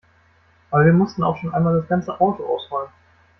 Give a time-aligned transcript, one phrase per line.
[0.71, 2.89] Aber wir mussten auch schon einmal das ganze Auto ausräumen.